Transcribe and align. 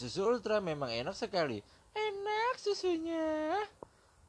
susu 0.00 0.24
ultra 0.24 0.64
memang 0.64 0.88
enak 0.88 1.12
sekali 1.12 1.60
enak 1.92 2.56
susunya 2.56 3.60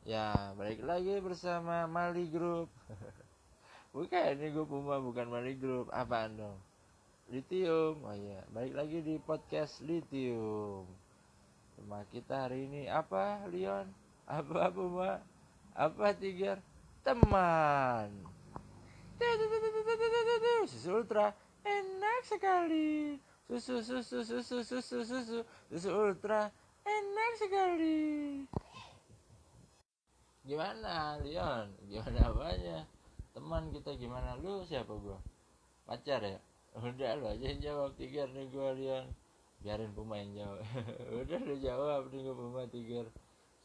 ya 0.03 0.51
balik 0.59 0.83
lagi 0.83 1.15
bersama 1.23 1.87
Mali 1.87 2.27
Group 2.27 2.67
bukan 3.95 4.35
ini 4.35 4.51
gue 4.51 4.67
Puma 4.67 4.99
bukan 4.99 5.31
Mali 5.31 5.55
Group 5.55 5.87
apaan 5.95 6.35
dong 6.35 6.59
Lithium 7.31 8.03
oh 8.03 8.11
iya 8.11 8.43
balik 8.51 8.75
lagi 8.75 8.99
di 8.99 9.15
podcast 9.15 9.79
Lithium 9.79 10.91
tema 11.79 12.03
kita 12.11 12.51
hari 12.51 12.67
ini 12.67 12.91
apa 12.91 13.47
Leon 13.47 13.87
apa 14.27 14.75
Puma 14.75 15.23
apa 15.71 16.11
Tiger 16.11 16.59
teman 16.99 18.11
susu 20.67 20.99
ultra 20.99 21.31
enak 21.63 22.27
sekali 22.27 23.30
susu 23.51 23.83
susu 23.83 24.23
susu 24.23 24.63
susu 24.63 25.03
susu 25.03 25.39
susu 25.67 25.89
ultra 25.91 26.47
enak 26.87 27.31
sekali 27.35 27.99
gimana 30.47 31.19
Leon 31.19 31.67
gimana 31.91 32.31
apanya 32.31 32.87
teman 33.35 33.67
kita 33.75 33.91
gimana 33.99 34.39
lu 34.39 34.63
siapa 34.63 34.95
gua 34.95 35.19
pacar 35.83 36.23
ya 36.23 36.39
udah 36.79 37.11
lu 37.19 37.27
aja 37.27 37.43
yang 37.51 37.59
jawab 37.59 37.91
tiga 37.99 38.23
nih 38.31 38.47
gua 38.55 38.71
Leon 38.71 39.11
biarin 39.59 39.91
pemain 39.91 40.31
jawab 40.31 40.63
udah 41.19 41.39
lu 41.43 41.55
jawab 41.59 42.07
nih 42.07 42.23
gua 42.23 42.35
pemain 42.39 42.69
tiga 42.71 43.03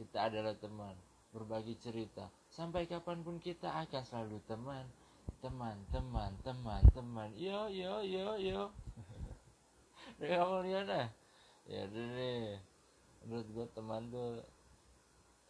kita 0.03 0.19
adalah 0.19 0.59
teman 0.59 0.99
berbagi 1.31 1.79
cerita 1.79 2.27
sampai 2.51 2.91
kapan 2.91 3.23
pun 3.23 3.39
kita 3.39 3.71
akan 3.87 4.03
selalu 4.03 4.43
teman 4.51 4.83
teman 5.39 5.79
teman 5.95 6.35
teman 6.43 6.83
teman 6.91 7.31
yo 7.39 7.71
yo 7.71 8.03
yo 8.03 8.35
yo 8.35 8.75
Kamu 10.17 10.65
lihat 10.67 10.87
dah 10.89 11.09
ya 11.67 11.83
nih 11.91 12.63
menurut 13.27 13.49
gue 13.51 13.67
teman 13.75 14.07
tuh 14.07 14.39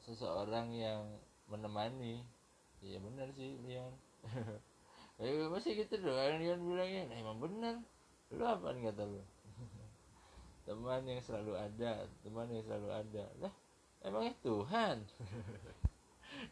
seseorang 0.01 0.73
yang 0.73 1.05
menemani. 1.51 2.25
Iya 2.81 3.03
benar 3.05 3.29
sih 3.37 3.61
Leon. 3.65 3.95
Ya 5.17 5.33
masih 5.49 5.81
gitu 5.81 5.97
doang 6.05 6.37
Leon 6.45 6.61
bilangnya 6.61 7.09
nah, 7.09 7.17
emang 7.17 7.41
benar. 7.41 7.81
Lu 8.37 8.45
apa 8.45 8.77
kata 8.77 9.01
lu? 9.09 9.25
Teman 10.69 11.09
yang 11.09 11.25
selalu 11.25 11.57
ada 11.57 12.05
teman 12.21 12.53
yang 12.53 12.61
selalu 12.61 12.89
ada. 12.93 13.25
Lah 13.41 13.55
emangnya 14.05 14.35
Tuhan? 14.45 14.97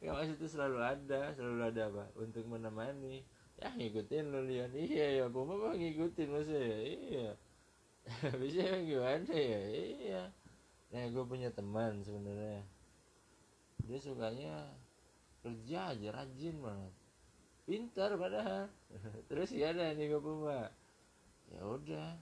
Ya 0.00 0.17
maksud 0.17 0.41
itu 0.41 0.48
selalu 0.48 0.81
ada 0.81 1.37
selalu 1.37 1.61
ada 1.61 1.83
apa? 1.93 2.05
Untuk 2.17 2.48
menemani. 2.48 3.21
Ya 3.61 3.69
ngikutin 3.69 4.33
lu 4.33 4.41
Leon. 4.48 4.73
Iya 4.73 5.21
ya 5.21 5.25
gue 5.28 5.45
mah 5.45 5.77
ngikutin 5.77 6.28
maksudnya 6.33 6.77
iya 6.89 7.28
bisa 8.41 8.64
gimana 8.84 9.33
ya? 9.33 9.60
Iya. 9.72 10.22
Nah 10.92 11.02
gue 11.08 11.24
punya 11.24 11.48
teman 11.48 12.05
sebenarnya. 12.05 12.60
Dia 13.84 13.98
sukanya 14.00 14.69
kerja 15.41 15.97
aja 15.97 16.08
rajin 16.12 16.56
banget. 16.60 16.92
Pintar 17.64 18.10
padahal. 18.20 18.69
Terus 19.28 19.56
ya 19.56 19.72
ada 19.72 19.97
nih 19.97 20.12
gue 20.12 20.20
punya 20.20 20.69
ya 21.48 21.60
udah. 21.64 22.12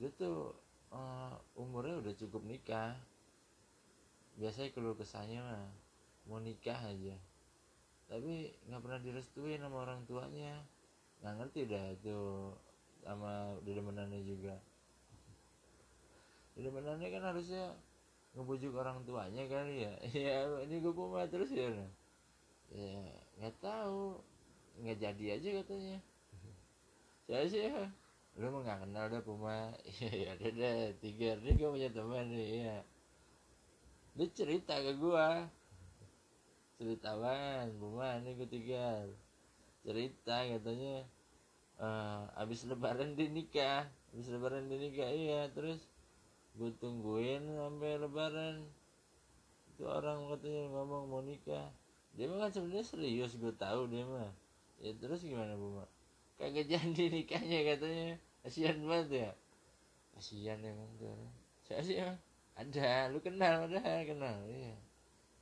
Dia 0.00 0.08
tuh 0.16 0.56
uh, 0.88 1.36
umurnya 1.56 2.00
udah 2.00 2.14
cukup 2.16 2.40
nikah. 2.48 2.96
Biasanya 4.40 4.72
keluar 4.72 4.96
kesanya 4.96 5.44
mah 5.44 5.68
mau 6.24 6.40
nikah 6.40 6.80
aja. 6.80 7.16
Tapi 8.08 8.56
nggak 8.72 8.80
pernah 8.80 9.00
direstuin 9.04 9.60
sama 9.60 9.84
orang 9.84 10.00
tuanya. 10.08 10.64
Nggak 11.20 11.34
ngerti 11.36 11.60
dah 11.68 11.86
itu 11.92 12.18
sama 13.04 13.56
dedemenannya 13.64 14.24
juga 14.24 14.56
dedemenannya 16.60 17.08
kan 17.08 17.24
harusnya 17.24 17.72
ngebujuk 18.36 18.76
orang 18.76 19.00
tuanya 19.08 19.48
kali 19.48 19.88
ya. 19.88 19.92
Ya 20.28 20.36
ini 20.68 20.84
gue 20.84 20.92
puma 20.92 21.24
terus 21.24 21.48
ya 21.56 21.72
ya 22.68 23.00
nggak 23.40 23.56
tahu. 23.64 24.20
Nggak 24.84 24.98
jadi 25.00 25.24
aja 25.40 25.48
katanya. 25.64 25.98
Saya 27.24 27.46
sih 27.48 27.64
ya 27.64 27.88
lu 28.38 28.46
mah 28.52 28.60
nggak 28.62 28.80
kenal 28.86 29.04
dah 29.08 29.22
puma. 29.24 29.72
Iya 29.88 30.12
ya 30.28 30.30
udah 30.36 30.52
deh 30.52 30.78
tiga 31.00 31.28
ini 31.40 31.50
gue 31.56 31.70
punya 31.72 31.90
teman 31.90 32.28
nih 32.28 32.48
ya. 32.68 32.78
Dia 34.20 34.28
cerita 34.36 34.76
ke 34.76 34.92
gue 35.00 35.28
ceritawan 36.76 37.72
puma 37.80 38.20
ini 38.20 38.36
gue 38.36 38.48
tiga 38.52 39.08
cerita 39.80 40.44
katanya 40.44 41.08
uh, 41.80 42.28
abis 42.36 42.68
lebaran 42.68 43.16
dia 43.16 43.32
nikah. 43.32 43.88
Abis 44.12 44.28
lebaran 44.28 44.68
dia 44.70 44.78
nikah 44.78 45.10
iya 45.10 45.50
terus 45.50 45.90
gue 46.58 46.70
tungguin 46.78 47.42
sampai 47.46 47.90
lebaran. 48.00 48.66
Itu 49.74 49.86
orang 49.86 50.26
katanya 50.34 50.62
ngomong 50.74 51.04
mau 51.06 51.22
nikah. 51.22 51.70
Dia 52.18 52.26
mah 52.26 52.46
kan 52.46 52.50
sebenarnya 52.50 52.86
serius 52.86 53.38
gue 53.38 53.54
tahu 53.54 53.86
dia 53.86 54.02
mah. 54.06 54.34
Ya 54.80 54.96
terus 54.96 55.22
gimana 55.22 55.54
bu 55.54 55.76
mak 55.76 55.90
kagak 56.40 56.72
jadi 56.72 57.04
nikahnya 57.12 57.76
katanya. 57.76 58.16
Kasihan 58.40 58.80
banget 58.88 59.08
ya. 59.12 59.30
Kasihan 60.16 60.58
emang 60.64 60.90
tuh 60.96 61.12
saya 61.68 61.82
sih 61.86 62.02
ada 62.58 63.06
lu 63.14 63.22
kenal 63.22 63.70
ada 63.70 64.02
kenal 64.02 64.42
iya. 64.48 64.74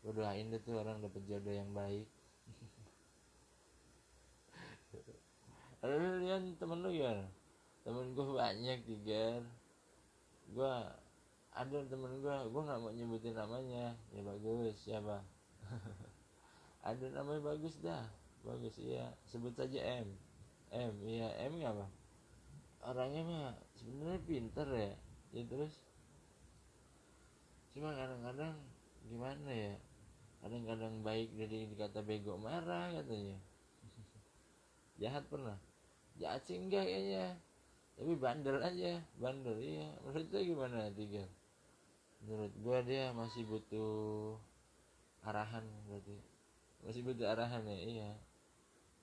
Gue 0.04 0.12
doain 0.12 0.52
deh 0.52 0.60
tuh 0.60 0.82
orang 0.82 1.00
dapet 1.00 1.24
jodoh 1.24 1.54
yang 1.54 1.72
baik. 1.72 2.04
Lalu 5.80 6.26
lihat 6.26 6.42
temen 6.58 6.84
lu 6.84 6.92
ya 6.92 7.24
temen 7.88 8.12
gue 8.12 8.28
banyak 8.36 8.84
tiga 8.84 9.40
gue 10.48 10.74
ada 11.52 11.78
temen 11.90 12.12
gue 12.22 12.36
gue 12.48 12.62
nggak 12.62 12.80
mau 12.80 12.92
nyebutin 12.92 13.34
namanya. 13.34 13.96
Ya 14.14 14.20
bagus 14.22 14.76
siapa 14.80 15.20
ada 16.88 17.06
namanya 17.12 17.42
bagus 17.54 17.76
dah. 17.82 18.06
Bagus 18.46 18.78
iya. 18.80 19.12
Sebut 19.28 19.52
saja 19.52 20.04
M. 20.04 20.08
M 20.72 20.94
iya. 21.04 21.28
M 21.50 21.58
apa 21.64 21.86
orangnya 22.86 23.22
mah 23.26 23.46
sebenarnya 23.74 24.20
pinter 24.24 24.68
ya. 24.70 24.92
Ya 25.34 25.42
terus? 25.44 25.74
Cuma 27.74 27.92
kadang-kadang 27.92 28.56
gimana 29.04 29.50
ya? 29.50 29.74
Kadang-kadang 30.38 31.02
baik 31.02 31.34
dari 31.34 31.66
dikata 31.68 32.00
bego 32.00 32.38
marah 32.38 32.94
katanya. 32.94 33.36
Jahat 35.02 35.26
pernah? 35.26 35.58
Jahat 36.16 36.46
sih 36.46 36.56
enggak 36.58 36.86
kayaknya 36.86 37.36
tapi 37.98 38.14
bandel 38.14 38.62
aja 38.62 39.02
bandel 39.18 39.58
iya. 39.58 39.90
Menurut 40.06 40.30
gimana 40.30 40.86
tiga 40.94 41.26
menurut 42.22 42.54
gua 42.62 42.78
dia 42.82 43.10
masih 43.14 43.46
butuh 43.46 44.38
arahan 45.26 45.66
berarti. 45.90 46.18
Masih 46.86 47.02
butuh 47.02 47.26
arahan 47.26 47.62
ya 47.66 47.78
iya. 47.78 48.10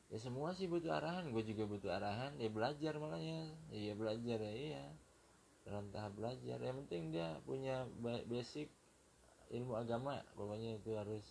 Ya 0.07 0.17
semua 0.21 0.55
sih 0.55 0.69
butuh 0.69 0.95
arahan 0.95 1.33
gue 1.33 1.43
juga 1.43 1.67
butuh 1.67 1.91
arahan. 1.91 2.39
Ya 2.39 2.47
belajar 2.47 2.95
makanya 2.95 3.51
iya 3.73 3.93
belajar 3.97 4.39
ya 4.39 4.53
iya. 4.55 4.83
Dalam 5.67 5.91
tahap 5.91 6.15
belajar. 6.15 6.57
Yang 6.61 6.75
penting 6.85 7.03
dia 7.11 7.35
punya 7.43 7.83
basic 8.31 8.71
ilmu 9.51 9.75
agama 9.75 10.23
pokoknya 10.39 10.79
itu 10.79 10.95
harus. 10.95 11.25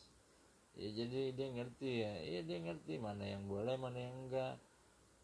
Ya 0.75 0.91
jadi 0.91 1.33
dia 1.33 1.49
ngerti 1.55 1.91
ya 2.03 2.13
iya 2.27 2.41
dia 2.43 2.59
ngerti 2.61 2.99
mana 2.99 3.25
yang 3.25 3.47
boleh 3.47 3.79
mana 3.79 3.99
yang 4.11 4.27
enggak 4.27 4.59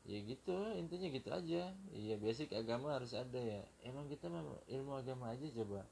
ya 0.08 0.18
gitu 0.24 0.56
intinya 0.76 1.08
gitu 1.12 1.28
aja. 1.28 1.62
Iya 1.92 2.14
basic 2.16 2.52
agama 2.56 2.96
harus 2.96 3.12
ada 3.12 3.36
ya. 3.40 3.60
Emang 3.84 4.08
kita 4.08 4.32
mah 4.32 4.44
ilmu 4.68 4.96
agama 4.96 5.32
aja 5.32 5.44
coba. 5.52 5.84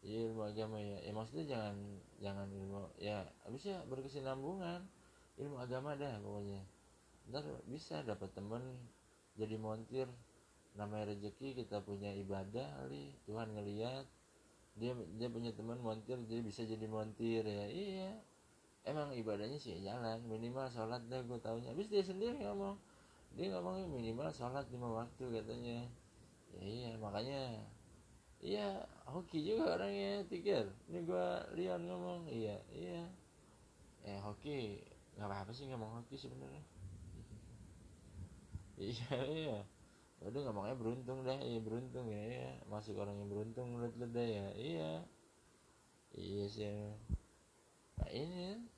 Ya 0.00 0.28
ilmu 0.30 0.42
agama 0.44 0.80
ya. 0.80 0.98
Ya 1.04 1.12
maksudnya 1.12 1.44
jangan 1.48 1.76
jangan 2.20 2.48
ilmu 2.48 2.88
ya 3.00 3.28
habisnya 3.44 3.84
berkesinambungan. 3.88 4.84
Ilmu 5.36 5.56
agama 5.60 5.98
dah 5.98 6.20
pokoknya. 6.22 6.62
Ntar 7.28 7.44
bisa 7.68 8.00
dapat 8.06 8.30
temen 8.32 8.62
jadi 9.36 9.56
montir. 9.60 10.08
Namanya 10.74 11.14
rezeki 11.14 11.54
kita 11.64 11.84
punya 11.84 12.10
ibadah 12.16 12.66
kali. 12.82 13.14
Tuhan 13.28 13.52
ngeliat. 13.52 14.06
Dia 14.74 14.90
dia 15.14 15.28
punya 15.30 15.54
teman 15.54 15.78
montir 15.78 16.18
jadi 16.26 16.42
bisa 16.42 16.66
jadi 16.66 16.86
montir 16.88 17.44
ya. 17.46 17.66
Iya. 17.68 18.10
Emang 18.84 19.16
ibadahnya 19.16 19.56
sih 19.56 19.80
jalan. 19.80 20.20
Minimal 20.28 20.68
sholat 20.68 21.00
dah 21.08 21.22
gue 21.24 21.38
taunya. 21.40 21.72
Habis 21.72 21.88
dia 21.88 22.04
sendiri 22.04 22.42
ngomong 22.44 22.76
dia 23.34 23.50
ngomongnya 23.50 23.90
minimal 23.90 24.30
sholat 24.30 24.66
lima 24.70 24.88
waktu 25.02 25.24
katanya. 25.42 25.78
Ya 26.54 26.62
iya 26.62 26.90
makanya. 27.02 27.66
Iya 28.38 28.86
hoki 29.10 29.42
juga 29.42 29.74
orangnya 29.80 30.22
tikir 30.30 30.70
ini 30.86 31.02
gua 31.02 31.42
Leon 31.58 31.82
ngomong. 31.90 32.30
Iya 32.30 32.62
iya. 32.70 33.02
Eh 34.06 34.18
hoki. 34.22 34.78
Nggak 35.18 35.26
apa 35.26 35.36
apa 35.46 35.50
sih 35.50 35.66
ngomong 35.66 36.02
hoki 36.02 36.14
sebenarnya. 36.14 36.62
Iya 38.78 39.16
iya. 39.26 39.58
Udah 40.22 40.40
ngomongnya 40.46 40.78
beruntung 40.78 41.26
dah. 41.26 41.38
Iya 41.42 41.58
beruntung 41.58 42.06
ya 42.06 42.22
iya. 42.22 42.50
Masuk 42.70 43.02
orang 43.02 43.18
yang 43.18 43.30
beruntung 43.30 43.74
menurut 43.74 43.94
lu 43.98 44.06
ya. 44.14 44.46
Iya. 44.54 44.92
Iya 46.14 46.44
sih. 46.46 46.70
Nah 47.98 48.10
ini 48.14 48.73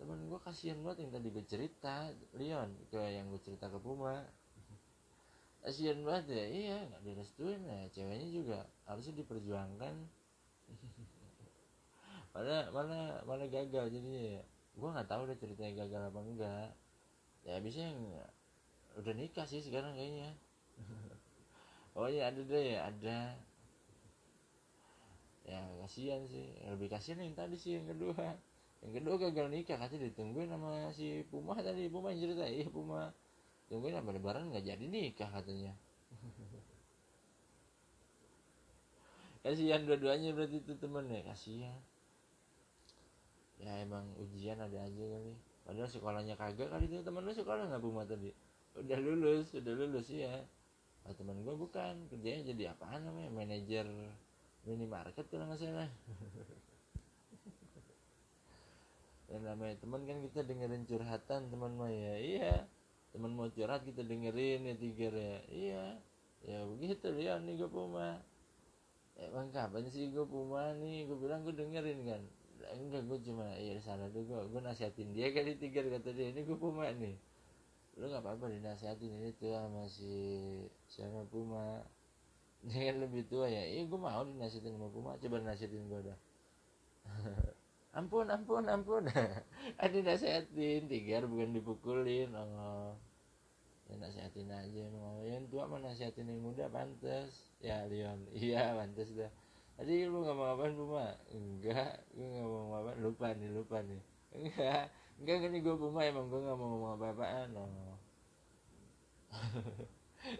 temen 0.00 0.32
gue 0.32 0.40
kasihan 0.40 0.80
banget 0.80 1.04
yang 1.04 1.12
tadi 1.12 1.28
gue 1.28 1.44
cerita 1.44 2.08
Leon 2.32 2.72
ke 2.88 2.96
yang 2.96 3.28
gue 3.28 3.36
cerita 3.44 3.68
ke 3.68 3.76
Puma. 3.76 4.24
Kasihan 5.60 6.00
banget 6.00 6.40
ya 6.40 6.44
iya 6.48 6.78
nggak 6.88 7.04
direstuin 7.04 7.60
ya 7.68 7.84
ceweknya 7.92 8.28
juga 8.32 8.58
harusnya 8.88 9.20
diperjuangkan. 9.20 9.94
Mana 12.32 12.72
mana 12.72 12.98
mana 13.28 13.44
gagal 13.44 13.92
jadinya 13.92 14.40
ya? 14.40 14.42
Gue 14.72 14.88
nggak 14.88 15.04
tahu 15.12 15.28
deh 15.28 15.36
ceritanya 15.36 15.84
gagal 15.84 16.02
apa 16.08 16.20
enggak. 16.24 16.70
Ya 17.44 17.60
bisa 17.60 17.92
yang 17.92 18.00
udah 18.96 19.12
nikah 19.12 19.44
sih 19.44 19.60
sekarang 19.60 19.92
kayaknya. 20.00 20.32
Oh 21.92 22.08
iya 22.08 22.32
ada 22.32 22.40
deh 22.40 22.80
ada. 22.80 23.36
Ya 25.44 25.60
kasihan 25.84 26.24
sih. 26.24 26.56
Lebih 26.72 26.88
kasihan 26.88 27.20
yang 27.20 27.36
tadi 27.36 27.60
sih 27.60 27.76
yang 27.76 27.84
kedua 27.84 28.32
yang 28.80 28.92
kedua 28.96 29.14
gagal 29.28 29.46
nikah. 29.52 29.76
Katanya 29.76 30.08
ditungguin 30.08 30.48
sama 30.48 30.88
si 30.96 31.20
Puma 31.28 31.52
tadi. 31.60 31.92
Puma 31.92 32.12
yang 32.12 32.20
cerita. 32.24 32.44
Iya 32.48 32.68
Puma. 32.72 33.12
Tungguin 33.68 33.94
apa 33.94 34.10
lebaran 34.10 34.50
nggak 34.50 34.64
jadi 34.64 34.84
nikah 34.88 35.28
katanya. 35.28 35.76
Kasihan 39.44 39.88
dua-duanya 39.88 40.36
berarti 40.36 40.60
itu 40.60 40.76
temen 40.76 41.08
ya 41.08 41.24
kasihan. 41.24 41.80
Ya 43.60 43.72
emang 43.84 44.04
ujian 44.20 44.60
ada 44.60 44.84
aja 44.84 45.04
kali. 45.04 45.32
Padahal 45.64 45.88
sekolahnya 45.88 46.36
kagak 46.36 46.68
kali 46.72 46.88
itu. 46.88 47.04
Temen 47.04 47.24
lu 47.24 47.32
sekolah 47.32 47.68
nggak 47.68 47.82
Puma 47.84 48.04
tadi? 48.08 48.32
Udah 48.76 48.98
lulus 49.00 49.52
udah 49.56 49.72
lulus 49.76 50.08
ya 50.12 50.44
oh, 51.04 51.14
teman 51.16 51.40
gue 51.44 51.54
bukan. 51.56 52.08
Kerjanya 52.08 52.52
jadi 52.52 52.72
apaan 52.72 53.04
namanya? 53.04 53.30
Manajer 53.32 53.86
minimarket 54.64 55.24
kalau 55.32 55.48
nggak 55.48 55.60
salah 55.60 55.88
dan 59.30 59.46
namanya 59.46 59.78
teman 59.78 60.02
kan 60.10 60.18
kita 60.26 60.42
dengerin 60.42 60.82
curhatan 60.90 61.54
teman 61.54 61.78
mah 61.78 61.86
ya. 61.86 62.14
Iya. 62.18 62.66
Teman 63.14 63.30
mau 63.38 63.46
curhat 63.46 63.86
kita 63.86 64.02
dengerin 64.02 64.66
ya 64.66 64.74
tiga 64.74 65.08
ya 65.14 65.38
iya. 65.46 65.84
Ya 66.42 66.58
begitu 66.66 67.14
ya 67.14 67.38
nih 67.38 67.62
gue 67.62 67.70
puma. 67.70 68.18
Emang 69.14 69.54
kapan 69.54 69.86
sih 69.86 70.10
gue 70.10 70.26
puma 70.26 70.74
nih? 70.74 71.06
Gue 71.06 71.14
bilang 71.22 71.46
gue 71.46 71.54
dengerin 71.54 72.02
kan. 72.10 72.22
Enggak 72.74 73.06
gue 73.06 73.18
cuma 73.30 73.46
iya 73.54 73.78
salah 73.78 74.10
tuh 74.10 74.26
gue 74.26 74.40
gue 74.50 74.60
nasihatin 74.60 75.14
dia 75.14 75.30
kali 75.30 75.56
tiga 75.56 75.86
kata 75.86 76.10
dia 76.10 76.34
ini 76.34 76.42
gue 76.42 76.58
puma 76.58 76.90
nih. 76.90 77.14
Lu 78.02 78.10
nggak 78.10 78.26
apa-apa 78.26 78.50
dinasihatin 78.50 79.14
ini 79.14 79.30
tuh 79.38 79.54
sama 79.54 79.86
si 79.86 80.10
siapa 80.90 81.22
puma. 81.30 81.86
Dia 82.68 82.92
kan 82.92 83.00
lebih 83.00 83.24
tua 83.24 83.48
ya. 83.48 83.64
Iya 83.64 83.88
gue 83.88 83.96
mau 83.96 84.20
dinasihatin 84.20 84.76
sama 84.76 84.92
puma. 84.92 85.16
Coba 85.16 85.40
nasihatin 85.40 85.86
gue 85.86 86.00
dah 86.12 86.18
ampun 87.90 88.26
ampun 88.30 88.64
ampun. 88.70 89.04
Ada 89.82 89.98
nasihatin 90.02 90.86
tiga 90.86 91.26
bukan 91.26 91.50
dipukulin 91.54 92.30
oh. 92.38 92.94
Ya 93.90 93.94
nasihatin 93.98 94.50
aja 94.50 94.86
mau. 94.94 95.18
Yang 95.26 95.50
tua 95.50 95.66
mah 95.66 95.82
nasihatin 95.82 96.30
yang 96.30 96.40
muda 96.42 96.70
pantas 96.70 97.50
ya 97.58 97.82
Leon. 97.90 98.30
Iya 98.38 98.78
pantas 98.78 99.10
dah. 99.14 99.30
Tadi 99.74 100.06
lu 100.06 100.22
nggak 100.22 100.36
mau 100.36 100.54
apa 100.54 100.70
Puma 100.76 101.06
enggak 101.34 102.04
gue 102.14 102.26
nggak 102.26 102.46
mau 102.46 102.78
apa. 102.78 102.90
Lupa 103.02 103.34
nih 103.34 103.50
lupa 103.50 103.82
nih. 103.82 104.02
Enggak 104.38 104.86
enggak 105.18 105.36
kan 105.42 105.52
gue 105.58 105.74
Puma 105.74 106.00
emang 106.06 106.30
gue 106.30 106.38
nggak 106.38 106.58
mau 106.58 106.68
ngomong 106.70 106.92
apa-apaan 106.94 107.48
oh. 107.58 107.98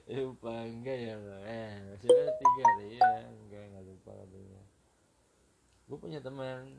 Lupa 0.07 0.55
enggak 0.63 0.99
ya 1.03 1.15
lo 1.19 1.41
eh 1.43 1.99
sudah 1.99 2.31
tiga 2.39 2.65
iya 2.87 3.11
enggak 3.27 3.65
nggak 3.75 3.85
lupa 3.91 4.11
katanya. 4.15 4.63
Gue 5.91 5.99
punya 5.99 6.23
teman 6.23 6.79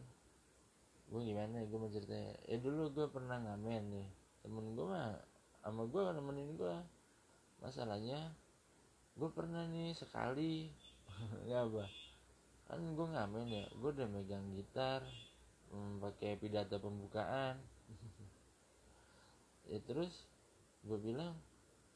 gue 1.12 1.22
gimana 1.28 1.60
ya 1.60 1.66
gue 1.68 1.76
mau 1.76 1.92
ceritanya? 1.92 2.40
Ya 2.48 2.58
dulu 2.64 2.88
gue 2.96 3.08
pernah 3.12 3.36
ngamen 3.44 3.84
nih. 3.92 4.08
Temen 4.48 4.72
gue 4.80 4.86
mah 4.88 5.20
sama 5.60 5.84
gue 5.84 6.02
kan 6.02 6.16
nemenin 6.16 6.56
gue 6.56 6.76
masalahnya 7.60 8.32
gue 9.20 9.30
pernah 9.36 9.68
nih 9.68 9.92
sekali. 9.92 10.72
Nggak 11.46 11.62
apa. 11.68 11.86
Kan 12.72 12.96
gue 12.96 13.08
ngamen 13.12 13.46
ya 13.52 13.66
gue 13.76 13.90
udah 13.92 14.08
megang 14.08 14.56
gitar 14.56 15.04
hmm, 15.76 16.00
pakai 16.00 16.40
pidato 16.40 16.80
pembukaan. 16.80 17.60
Ya 19.72 19.80
terus 19.88 20.28
gue 20.84 21.00
bilang 21.00 21.32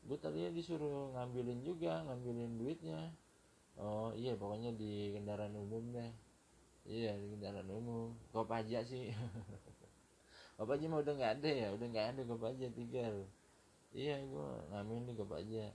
gue 0.07 0.15
tadinya 0.15 0.47
disuruh 0.53 1.11
ngambilin 1.15 1.59
juga 1.63 2.03
ngambilin 2.03 2.56
duitnya. 2.56 3.11
Oh 3.79 4.15
iya 4.15 4.35
pokoknya 4.35 4.75
di 4.75 5.11
kendaraan 5.11 5.56
umum 5.59 5.91
deh 5.91 6.25
iya 6.85 7.17
di 7.17 7.25
kendaraan 7.33 7.69
umum. 7.69 8.13
Kopaja 8.29 8.85
sih. 8.85 9.09
Kopaja 10.57 10.85
mah 10.87 11.01
udah 11.03 11.13
nggak 11.17 11.33
ada 11.41 11.49
ya 11.51 11.67
udah 11.75 11.87
nggak 11.91 12.07
ada 12.15 12.21
kopaja 12.23 12.65
tinggal. 12.71 13.27
Iya 13.91 14.23
gue 14.23 14.49
ngamen 14.71 15.07
di 15.07 15.13
kopaja 15.15 15.65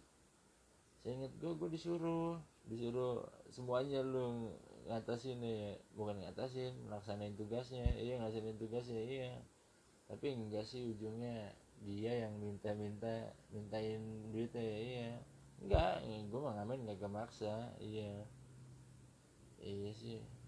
saya 1.01 1.17
inget 1.17 1.33
gue 1.41 1.53
gue 1.57 1.69
disuruh 1.73 2.37
disuruh 2.69 3.25
semuanya 3.49 4.05
lu 4.05 4.53
ngatasin 4.85 5.41
ya 5.41 5.81
bukan 5.97 6.21
ngatasin 6.25 6.73
melaksanain 6.89 7.37
tugasnya. 7.37 7.85
Iya 7.97 8.25
ngasihin 8.25 8.57
tugasnya 8.57 9.01
iya. 9.05 9.33
Tapi 10.09 10.33
enggak 10.33 10.65
sih 10.65 10.89
ujungnya 10.89 11.53
dia 11.81 12.29
yang 12.29 12.37
minta-minta 12.41 13.33
mintain 13.53 14.01
duitnya 14.33 14.65
ya 14.65 14.79
iya. 14.81 15.11
Enggak 15.61 15.93
gue 16.09 16.41
mah 16.41 16.53
ngamen 16.57 16.89
nggak 16.89 17.13
maksa 17.13 17.77
iya. 17.81 18.25
Iya 19.61 19.93
sih 19.93 20.40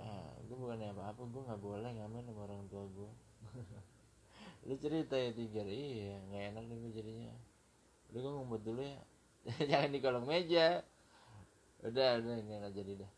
ah 0.00 0.32
gue 0.40 0.56
bukan 0.56 0.80
apa 0.80 1.12
apa 1.12 1.22
gue 1.22 1.42
nggak 1.46 1.62
boleh 1.62 1.90
ngamen 1.94 2.24
sama 2.26 2.40
orang 2.48 2.64
tua 2.72 2.84
gue 2.88 3.10
lu 4.66 4.74
cerita 4.76 5.16
ya 5.16 5.32
tiga 5.32 5.64
iya 5.64 6.20
nggak 6.28 6.42
enak 6.52 6.64
nih 6.68 6.76
gue 6.84 6.92
jadinya. 6.92 7.32
Udah 8.12 8.20
gue 8.20 8.32
ngumpet 8.36 8.62
dulu 8.66 8.82
ya. 8.84 9.00
Jangan 9.70 9.90
di 9.94 9.98
kolong 10.02 10.26
meja. 10.28 10.84
Udah 11.80 12.20
udah 12.20 12.34
nggak 12.44 12.74
jadi 12.76 12.92
dah. 13.00 13.12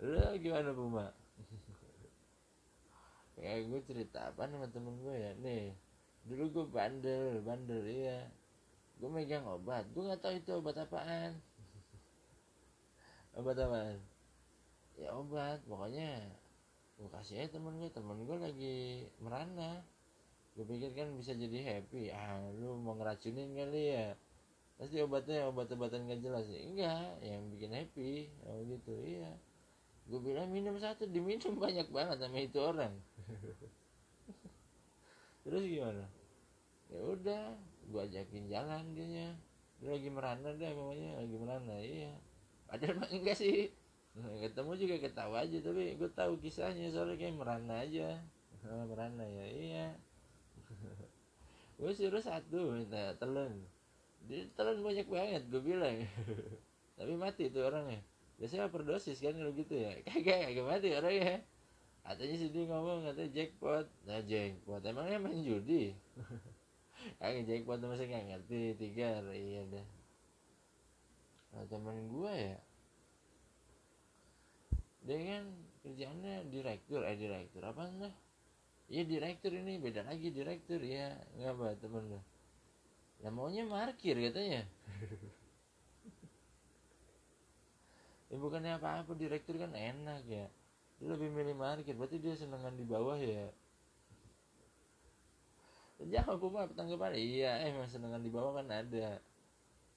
Lu 0.06 0.22
gimana 0.38 0.70
Puma? 0.70 1.06
Kayak 3.34 3.72
gue 3.72 3.80
cerita 3.88 4.30
apa 4.30 4.46
sama 4.46 4.70
temen 4.70 4.94
gue 5.02 5.16
ya? 5.18 5.32
Nih 5.40 5.74
dulu 6.28 6.44
gue 6.52 6.66
bandel 6.70 7.42
bandel 7.42 7.82
iya. 7.90 8.30
Gue 9.02 9.10
megang 9.10 9.50
obat. 9.50 9.82
Gue 9.90 10.06
nggak 10.06 10.22
tahu 10.22 10.34
itu 10.38 10.50
obat 10.54 10.78
apaan 10.78 11.40
obat 13.38 13.58
apaan 13.58 13.98
ya 15.00 15.16
obat 15.16 15.64
pokoknya 15.64 16.28
gue 17.00 17.08
kasih 17.08 17.40
aja 17.40 17.56
temen 17.56 17.80
gue 17.80 17.88
temen 17.88 18.28
gue 18.28 18.36
lagi 18.36 18.76
merana. 19.24 19.80
Gue 20.52 20.68
pikir 20.68 20.92
kan 20.92 21.08
bisa 21.16 21.32
jadi 21.32 21.64
happy. 21.64 22.12
Ah 22.12 22.44
lu 22.52 22.76
mau 22.76 22.92
ngeracunin 22.92 23.56
kali 23.56 23.96
ya? 23.96 24.12
Pasti 24.76 25.00
obatnya 25.00 25.48
obat-obatan 25.48 26.12
gak 26.12 26.20
jelas 26.20 26.44
ya 26.52 26.60
enggak 26.60 27.08
yang 27.24 27.48
bikin 27.48 27.72
happy. 27.72 28.28
Oh 28.44 28.60
gitu 28.68 28.92
iya. 29.00 29.32
Gue 30.12 30.20
bilang 30.20 30.52
minum 30.52 30.76
satu 30.76 31.08
diminum 31.08 31.56
banyak 31.64 31.88
banget 31.88 32.20
sama 32.20 32.36
itu 32.36 32.60
orang. 32.60 32.92
Terus 35.48 35.64
gimana? 35.64 36.04
Ya 36.92 37.00
udah 37.00 37.44
gue 37.88 38.00
ajakin 38.12 38.44
jalan 38.52 38.84
dia 38.92 39.32
dia 39.80 39.88
lagi 39.88 40.12
merana 40.12 40.52
deh 40.52 40.72
pokoknya 40.76 41.16
lagi 41.16 41.36
merana 41.40 41.74
iya 41.80 42.12
padahal 42.70 43.02
mah 43.02 43.10
enggak 43.10 43.36
sih. 43.36 43.74
Ketemu 44.14 44.72
juga 44.78 44.96
ketawa 45.02 45.46
aja 45.46 45.58
tapi 45.62 45.94
gue 45.94 46.10
tahu 46.14 46.38
kisahnya 46.42 46.90
soalnya 46.94 47.18
kayak 47.18 47.34
merana 47.34 47.82
aja. 47.82 48.22
Merana 48.62 49.26
ya 49.26 49.46
iya. 49.50 49.86
Gue 51.80 51.92
suruh 51.94 52.22
satu 52.22 52.74
minta 52.74 53.14
telan. 53.18 53.66
Dia 54.30 54.46
telan 54.54 54.82
banyak 54.84 55.06
banget 55.10 55.42
gue 55.48 55.62
bilang. 55.62 55.96
Tapi 57.00 57.12
mati 57.16 57.48
tuh 57.48 57.72
orangnya. 57.72 58.04
Biasanya 58.36 58.68
overdosis 58.68 59.24
kan 59.24 59.32
kalau 59.32 59.56
gitu 59.56 59.80
ya. 59.80 59.96
Kagak 60.06 60.52
kagak 60.52 60.66
mati 60.68 60.88
orangnya. 60.92 61.40
Katanya 62.04 62.36
sih 62.36 62.50
dia 62.52 62.68
ngomong 62.68 63.08
katanya 63.08 63.30
jackpot. 63.32 63.86
Nah 64.04 64.20
jackpot 64.28 64.84
emangnya 64.84 65.18
main 65.24 65.40
judi? 65.40 65.96
Kagak 67.20 67.48
jackpot 67.48 67.80
masih 67.80 68.12
nggak 68.12 68.24
ngerti 68.28 68.60
tiga 68.76 69.24
iya 69.32 69.64
dah 69.72 69.99
nah, 71.50 71.64
temen 71.66 71.96
gue 72.08 72.34
ya 72.34 72.58
dia 75.00 75.16
kan 75.16 75.44
kerjaannya 75.80 76.34
direktur 76.52 77.00
eh 77.08 77.16
direktur 77.16 77.64
apa 77.64 77.82
enggak? 77.88 78.14
Iya 78.92 79.02
direktur 79.08 79.52
ini 79.56 79.80
beda 79.80 80.04
lagi 80.04 80.28
direktur 80.28 80.80
ya. 80.84 81.16
Nggak 81.40 81.50
apa 81.56 81.66
temen 81.80 82.04
lo 82.10 82.20
ya 83.20 83.28
maunya 83.28 83.64
markir 83.68 84.16
katanya. 84.16 84.64
Ya 88.30 88.38
bukannya 88.38 88.78
apa-apa 88.78 89.10
direktur 89.18 89.58
kan 89.58 89.74
enak 89.74 90.22
ya. 90.30 90.46
Dia 91.02 91.08
lebih 91.10 91.34
milih 91.34 91.58
market 91.58 91.98
berarti 91.98 92.22
dia 92.22 92.38
senengan 92.38 92.78
di 92.78 92.86
bawah 92.86 93.18
ya. 93.18 93.50
Aku 96.30 96.46
mah 96.46 96.70
tanggapan 96.70 97.18
iya 97.18 97.58
eh 97.58 97.74
emang 97.74 97.90
senengan 97.90 98.22
di 98.22 98.30
bawah 98.30 98.62
kan 98.62 98.70
ada 98.70 99.18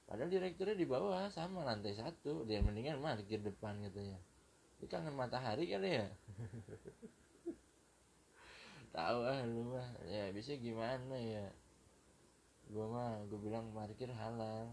padahal 0.05 0.29
direkturnya 0.29 0.77
di 0.77 0.87
bawah 0.87 1.31
sama 1.31 1.63
lantai 1.63 1.95
satu. 1.95 2.43
Dia 2.43 2.59
mendingan 2.59 2.99
market 2.99 3.39
depan 3.39 3.79
katanya. 3.87 4.19
Dia 4.83 4.87
kangen 4.91 5.15
matahari 5.15 5.71
kali 5.71 6.03
ya? 6.03 6.07
Tahu 8.95 9.19
ah 9.25 9.41
lu 9.47 9.73
mah. 9.73 9.89
Ya 10.05 10.29
bisa 10.35 10.53
gimana 10.59 11.15
ya? 11.17 11.47
Gue 12.69 12.85
mah 12.85 13.25
gue 13.25 13.39
bilang 13.41 13.71
parkir 13.71 14.11
halal. 14.13 14.69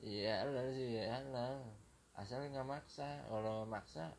Iya 0.00 0.46
halal 0.46 0.72
sih 0.72 0.96
ya 0.96 1.20
halal. 1.20 1.60
Asal 2.16 2.48
nggak 2.48 2.64
maksa. 2.64 3.26
Kalau 3.28 3.68
maksa 3.68 4.16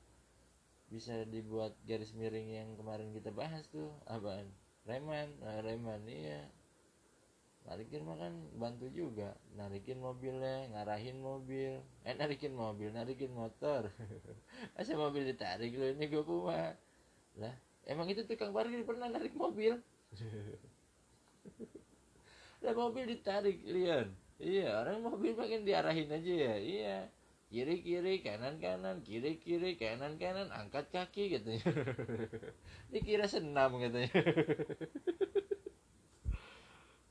bisa 0.92 1.26
dibuat 1.26 1.74
garis 1.90 2.14
miring 2.14 2.54
yang 2.54 2.70
kemarin 2.78 3.10
kita 3.16 3.34
bahas 3.34 3.66
tuh. 3.74 3.90
Apaan? 4.06 4.46
Reman. 4.86 5.34
Nah, 5.42 5.58
reman 5.66 6.06
iya. 6.06 6.46
Parkir 7.66 8.06
mah 8.06 8.22
kan 8.22 8.38
bantu 8.62 8.94
juga 8.94 9.34
narikin 9.56 10.04
mobilnya 10.04 10.68
ngarahin 10.76 11.18
mobil. 11.24 11.80
Eh 12.04 12.16
narikin 12.16 12.54
mobil 12.54 12.92
narikin 12.92 13.32
motor. 13.32 13.90
Masa 14.76 15.00
mobil 15.00 15.24
ditarik 15.26 15.72
lo 15.76 15.88
ini 15.90 16.06
gue 16.12 16.24
puma 16.24 16.76
lah 17.36 17.52
emang 17.84 18.08
itu 18.08 18.24
tukang 18.24 18.56
parkir 18.56 18.80
pernah 18.88 19.12
narik 19.12 19.36
mobil? 19.36 19.76
Lah 22.64 22.74
mobil 22.74 23.06
ditarik 23.06 23.62
lian. 23.62 24.10
Iya 24.42 24.82
orang 24.82 25.06
mobil 25.06 25.38
makin 25.38 25.68
diarahin 25.68 26.10
aja 26.10 26.34
ya. 26.34 26.56
Iya. 26.58 26.98
Kiri 27.46 27.86
kiri 27.86 28.26
kanan 28.26 28.58
kanan. 28.58 29.06
Kiri 29.06 29.38
kiri 29.38 29.78
kanan 29.78 30.18
kanan. 30.18 30.50
Angkat 30.50 30.90
kaki 30.90 31.38
gitu 31.38 31.62
dikira 32.96 33.28
senam 33.28 33.76
katanya 33.76 34.08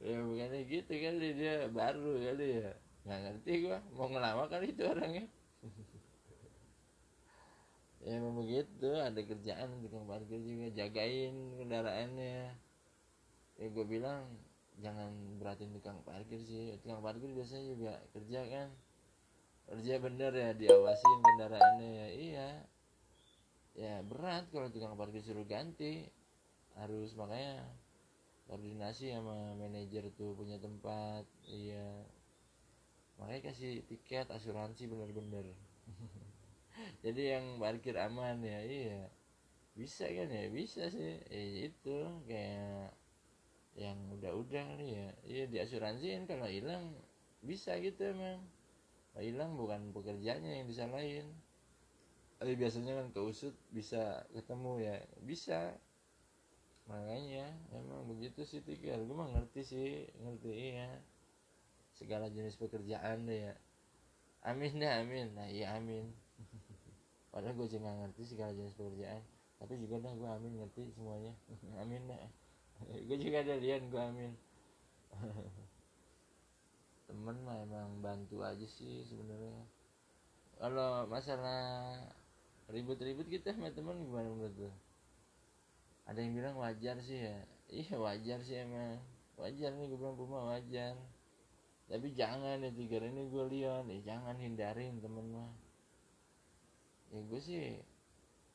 ya 0.04 0.20
bukannya 0.20 0.60
gitu 0.68 0.92
kali 0.92 1.28
dia 1.32 1.54
baru 1.72 2.12
kali 2.20 2.46
ya. 2.60 2.70
Nggak 3.08 3.20
ngerti 3.24 3.52
gua 3.64 3.78
mau 3.96 4.08
ngelama 4.12 4.44
kali 4.52 4.76
itu 4.76 4.84
orangnya. 4.84 5.26
Ya 8.04 8.20
memang 8.20 8.44
begitu 8.44 9.00
ada 9.00 9.16
kerjaan 9.16 9.80
tukang 9.80 10.04
parkir 10.04 10.36
juga 10.36 10.68
jagain 10.76 11.56
kendaraannya. 11.56 12.52
Ya 13.56 13.66
gue 13.72 13.86
bilang 13.88 14.28
jangan 14.84 15.40
beratin 15.40 15.72
tukang 15.72 16.04
parkir 16.04 16.36
sih. 16.44 16.76
Tukang 16.84 17.00
parkir 17.00 17.32
biasanya 17.32 17.64
juga 17.64 17.92
kerja 18.12 18.40
kan. 18.44 18.68
Kerja 19.72 19.94
bener 20.04 20.36
ya 20.36 20.50
diawasin 20.52 21.18
kendaraannya 21.24 21.88
ya. 21.96 22.08
Iya. 22.12 22.50
Ya 23.72 23.94
berat 24.04 24.52
kalau 24.52 24.68
tukang 24.68 25.00
parkir 25.00 25.24
suruh 25.24 25.48
ganti. 25.48 26.04
Harus 26.76 27.16
makanya 27.16 27.64
koordinasi 28.44 29.16
sama 29.16 29.56
manajer 29.56 30.12
tuh 30.12 30.36
punya 30.36 30.60
tempat 30.60 31.24
iya. 31.48 32.04
Makanya 33.16 33.52
kasih 33.52 33.86
tiket 33.86 34.28
asuransi 34.28 34.90
bener-bener. 34.90 35.54
Jadi 37.04 37.22
yang 37.36 37.62
parkir 37.62 37.96
aman 37.96 38.42
ya 38.42 38.60
iya. 38.60 39.00
Bisa 39.74 40.06
kan 40.06 40.28
ya? 40.28 40.50
Bisa 40.50 40.90
sih. 40.90 41.22
Eh, 41.30 41.70
itu 41.72 41.96
kayak 42.28 42.92
yang 43.74 43.98
udah-udah 44.18 44.62
kali 44.76 44.98
ya. 44.98 45.08
Iya 45.26 45.44
diasuransiin 45.50 46.26
kalau 46.28 46.46
hilang 46.46 46.94
bisa 47.42 47.78
gitu 47.80 48.12
emang. 48.12 48.42
Kalau 49.14 49.24
hilang 49.24 49.50
bukan 49.54 49.94
pekerjaannya 49.94 50.62
yang 50.62 50.66
disalahin. 50.68 51.26
Tapi 52.38 52.58
biasanya 52.58 52.98
kan 52.98 53.08
keusut 53.14 53.54
bisa 53.70 54.26
ketemu 54.34 54.72
ya 54.82 54.96
bisa 55.22 55.78
makanya 56.84 57.48
emang 57.72 58.04
begitu 58.04 58.44
sih 58.44 58.60
tikar 58.60 59.00
gue 59.00 59.16
mah 59.16 59.32
ngerti 59.32 59.60
sih 59.64 59.88
ngerti 60.20 60.50
iya. 60.52 60.90
Segala 61.94 62.26
jenis 62.28 62.58
pekerjaan 62.58 63.24
deh 63.24 63.48
ya. 63.48 63.54
Amin 64.44 64.76
deh 64.76 64.90
amin. 64.90 65.32
Nah 65.32 65.48
iya 65.48 65.78
amin. 65.78 66.10
Padahal 67.32 67.56
gue 67.56 67.68
juga 67.72 67.88
ngerti 67.88 68.22
segala 68.36 68.52
jenis 68.52 68.76
pekerjaan. 68.76 69.22
Tapi 69.56 69.80
juga 69.80 70.02
dah 70.04 70.12
gue 70.12 70.28
amin 70.28 70.52
ngerti 70.60 70.92
semuanya. 70.92 71.32
Amin 71.82 72.04
dah 72.10 72.20
gue 73.08 73.16
juga 73.16 73.40
ada 73.40 73.54
lian 73.56 73.88
gue 73.88 74.02
amin. 74.02 74.32
Temen 77.08 77.36
mah 77.46 77.56
emang 77.64 78.02
bantu 78.02 78.42
aja 78.44 78.66
sih 78.66 79.06
sebenarnya. 79.08 79.64
Kalau 80.58 81.06
masalah 81.08 81.96
ribut-ribut 82.70 83.28
kita 83.28 83.52
sama 83.52 83.68
temen 83.74 84.00
gimana 84.08 84.30
menurut 84.32 84.56
lo 84.56 84.72
ada 86.04 86.18
yang 86.20 86.36
bilang 86.36 86.56
wajar 86.60 86.96
sih 87.00 87.24
ya. 87.24 87.36
Iya 87.72 87.96
wajar 87.96 88.38
sih 88.44 88.60
emang. 88.60 89.00
Wajar 89.40 89.72
nih 89.72 89.88
gue 89.88 89.98
bilang 89.98 90.16
puma 90.20 90.52
wajar. 90.52 90.94
Tapi 91.88 92.12
jangan 92.12 92.60
ya 92.60 92.70
tiga 92.72 93.00
ini 93.00 93.32
gue 93.32 93.44
lihat. 93.48 93.88
Ya 93.88 94.14
jangan 94.14 94.36
hindarin 94.36 95.00
temen 95.00 95.32
mah. 95.32 95.52
Ya 97.08 97.20
gue 97.24 97.40
sih 97.40 97.80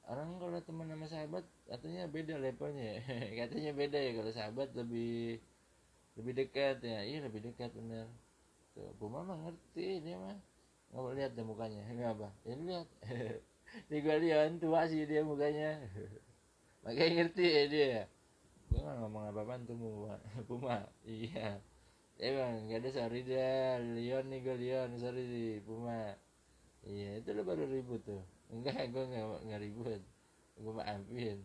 orang 0.10 0.42
kalau 0.42 0.58
teman 0.66 0.90
sama 0.90 1.06
sahabat 1.10 1.46
katanya 1.66 2.06
beda 2.06 2.38
levelnya. 2.38 3.02
Ya. 3.02 3.02
katanya 3.46 3.72
beda 3.74 3.98
ya 3.98 4.12
kalau 4.14 4.32
sahabat 4.34 4.70
lebih 4.78 5.42
lebih 6.22 6.34
dekat 6.46 6.86
ya. 6.86 7.02
Iya 7.02 7.26
lebih 7.26 7.50
dekat 7.50 7.74
bener. 7.74 8.06
Tuh 8.78 8.94
Puma 9.02 9.26
mah 9.26 9.42
ngerti 9.50 10.06
dia 10.06 10.22
mah. 10.22 10.38
Nggak 10.94 11.02
mau 11.02 11.14
lihat 11.18 11.32
deh 11.34 11.46
mukanya. 11.46 11.82
Nggak 11.98 12.12
apa? 12.14 12.30
Ya 12.46 12.54
lihat. 12.62 12.88
Di 13.90 13.98
gue 14.06 14.16
lihat 14.22 14.62
tua 14.62 14.86
sih 14.86 15.06
dia 15.10 15.22
mukanya 15.26 15.82
makanya 16.84 17.12
ngerti 17.24 17.46
ya 17.46 17.64
dia. 17.68 18.02
Gue 18.70 18.80
nggak 18.86 18.98
ngomong 19.02 19.24
apa 19.34 19.42
apa 19.42 19.54
tuh 19.66 19.78
Puma 19.78 20.16
Puma 20.46 20.78
iya. 21.10 21.58
Emang 22.20 22.68
gak 22.68 22.84
ada 22.84 22.90
sorry 22.92 23.24
dia 23.24 23.80
Leon 23.80 24.30
nih 24.30 24.40
gue 24.46 24.56
Leon. 24.60 24.90
Sorry 25.00 25.24
sih 25.26 25.50
Puma 25.66 26.14
iya 26.86 27.20
itu 27.20 27.34
lo 27.34 27.42
baru 27.44 27.66
ribut 27.66 28.06
tuh. 28.06 28.22
Enggak 28.54 28.94
gue 28.94 29.04
nggak 29.04 29.26
nggak 29.50 29.62
ribut. 29.64 30.02
Gue 30.60 30.74
maafin 30.76 31.40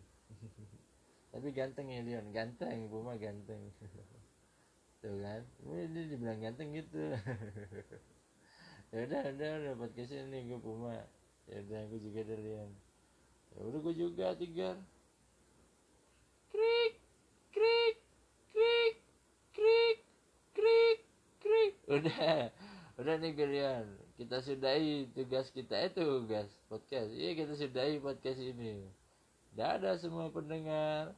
tapi 1.33 1.47
ganteng 1.51 1.87
ya 1.91 2.01
Leon. 2.05 2.29
Ganteng 2.29 2.87
Puma 2.87 3.17
ganteng. 3.17 3.73
Tuh 5.03 5.21
kan? 5.21 5.43
Ini 5.67 5.91
dia 5.91 6.03
dibilang 6.09 6.39
ganteng 6.39 6.73
gitu. 6.73 7.13
Ya 8.93 8.97
udah 9.11 9.21
udah 9.33 9.49
udah 9.59 9.73
podcast 9.75 10.13
ini 10.15 10.47
gue 10.47 10.59
Puma 10.61 10.95
ya 11.51 11.57
udah 11.59 11.81
gue 11.89 11.99
juga 11.99 12.21
dari 12.23 12.43
Leon. 12.47 12.71
Ya 13.55 13.61
udah 13.67 13.79
gue 13.83 13.95
juga 13.97 14.25
tiga 14.39 14.79
udah. 21.99 22.51
Udah 22.95 23.15
nih 23.19 23.35
kalian 23.35 23.85
kita 24.15 24.39
sudahi 24.39 25.11
tugas 25.11 25.51
kita 25.51 25.75
itu 25.91 25.99
tugas 25.99 26.47
podcast. 26.71 27.11
Iya 27.11 27.31
kita 27.35 27.53
sudahi 27.59 27.99
podcast 27.99 28.39
ini. 28.39 28.87
Dadah 29.51 29.99
semua 29.99 30.31
pendengar 30.31 31.11